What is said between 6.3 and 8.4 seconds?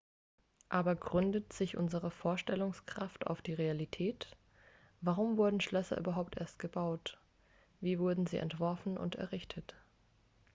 erst gebaut wie wurden sie